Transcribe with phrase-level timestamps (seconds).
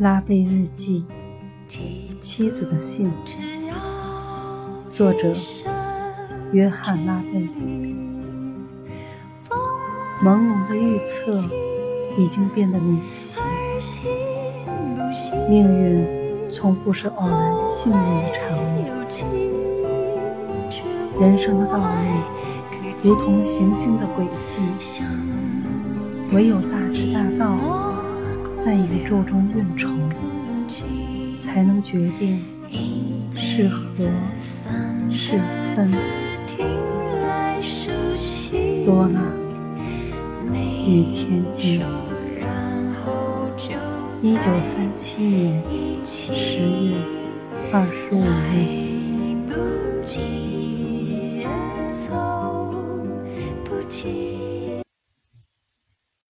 [0.00, 1.04] 拉贝日记，
[2.22, 3.12] 妻子的信，
[4.90, 5.34] 作者
[6.52, 7.46] 约翰·拉贝。
[10.24, 11.38] 朦胧的预测
[12.16, 13.42] 已经变得明晰，
[15.50, 18.58] 命运从不是偶然幸运的产
[19.28, 21.84] 物，人生的道路
[23.02, 24.62] 如同行星的轨迹，
[26.32, 27.79] 唯有大智大道。
[28.62, 29.88] 在宇宙中运筹，
[31.38, 32.44] 才能决定
[33.34, 33.90] 是合
[35.10, 35.38] 是
[35.74, 35.90] 分。
[38.84, 39.20] 多纳
[40.86, 41.80] 与天津，
[44.20, 45.62] 一九三七年
[46.04, 46.96] 十月
[47.72, 48.22] 二十五
[50.12, 50.49] 日。